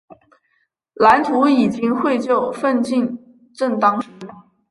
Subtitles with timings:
[0.95, 3.19] 蓝图已经绘就，奋进
[3.53, 4.09] 正当时。